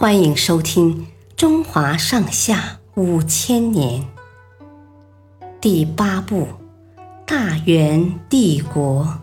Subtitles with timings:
[0.00, 1.02] 欢迎收听
[1.36, 4.00] 《中华上下五千年》
[5.60, 6.44] 第八部
[7.26, 9.20] 《大元帝国》。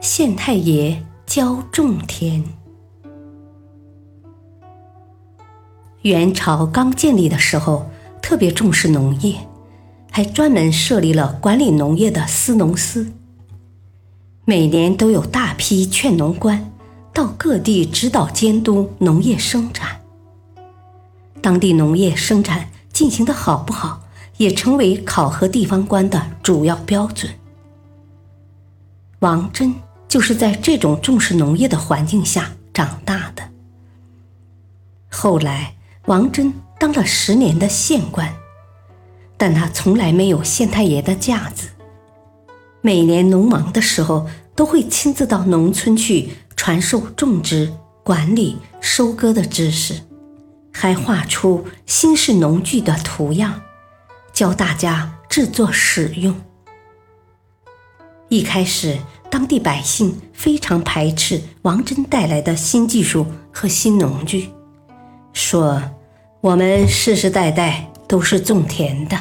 [0.00, 2.42] 县太爷教种田。
[6.00, 7.90] 元朝刚建立的时候，
[8.22, 9.46] 特别重视农业，
[10.10, 13.12] 还专门设立了管理农业的司农司，
[14.46, 16.72] 每年都有大批劝农官。
[17.16, 20.02] 到各地指导监督农业生产，
[21.40, 24.02] 当地农业生产进行的好不好，
[24.36, 27.32] 也成为考核地方官的主要标准。
[29.20, 29.74] 王真
[30.06, 33.42] 就是在这种重视农业的环境下长大的。
[35.08, 38.30] 后来，王真当了十年的县官，
[39.38, 41.68] 但他从来没有县太爷的架子。
[42.82, 46.28] 每年农忙的时候，都会亲自到农村去。
[46.66, 47.72] 传授种植、
[48.02, 49.94] 管理、收割的知识，
[50.72, 53.62] 还画出新式农具的图样，
[54.32, 56.34] 教大家制作使用。
[58.28, 58.98] 一开始，
[59.30, 64.50] 当地百姓非常排斥王真带来的新技术和新农具，
[65.32, 65.80] 说
[66.42, 69.16] ：“我们世世代代都是种田的，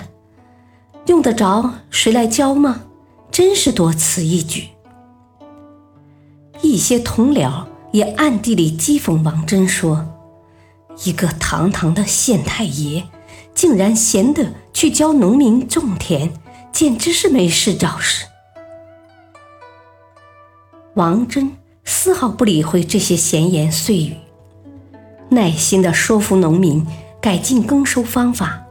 [1.06, 2.82] 用得着谁来教吗？
[3.30, 4.70] 真是多此一举。”
[6.66, 10.08] 一些同僚也暗地里讥讽王真说
[11.06, 13.04] ：“一个堂堂的县太爷，
[13.54, 16.32] 竟然闲得去教农民种田，
[16.72, 18.26] 简直是没事找事。”
[20.96, 24.16] 王真丝毫不理会这些闲言碎语，
[25.30, 26.86] 耐心地说服农民
[27.22, 28.64] 改进耕收方法。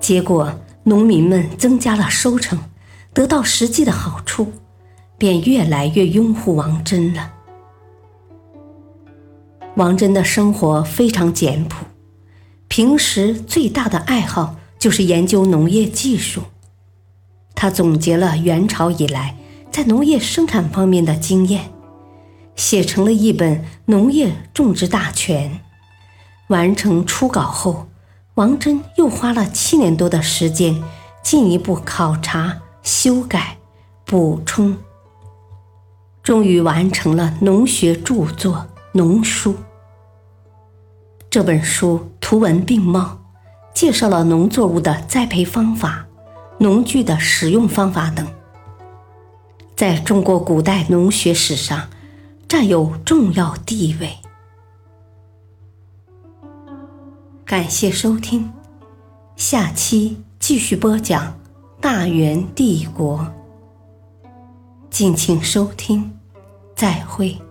[0.00, 0.52] 结果，
[0.84, 2.58] 农民们增加了收成，
[3.12, 4.52] 得到实际的好处。
[5.18, 7.34] 便越来越拥护王真了。
[9.74, 11.84] 王真的生活非常简朴，
[12.68, 16.42] 平时最大的爱好就是研究农业技术。
[17.54, 19.36] 他总结了元朝以来
[19.70, 21.70] 在农业生产方面的经验，
[22.56, 25.50] 写成了一本《农业种植大全》。
[26.48, 27.88] 完成初稿后，
[28.34, 30.82] 王真又花了七年多的时间，
[31.22, 33.58] 进一步考察、修改、
[34.04, 34.76] 补充。
[36.28, 38.56] 终于完成了农学著作
[38.92, 39.54] 《农书》。
[41.30, 43.16] 这本书图文并茂，
[43.72, 46.06] 介绍了农作物的栽培方法、
[46.58, 48.26] 农具的使用方法等，
[49.74, 51.88] 在中国古代农学史上
[52.46, 54.18] 占有重要地位。
[57.46, 58.52] 感谢收听，
[59.34, 61.38] 下期继续播讲
[61.80, 63.26] 大元帝国。
[64.90, 66.17] 敬请收听。
[66.78, 67.47] 再会。